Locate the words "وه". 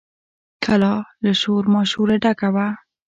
2.55-2.67